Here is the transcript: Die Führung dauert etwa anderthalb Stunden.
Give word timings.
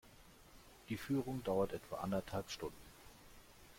Die 0.89 0.97
Führung 0.97 1.43
dauert 1.43 1.73
etwa 1.73 1.97
anderthalb 1.97 2.49
Stunden. 2.49 2.75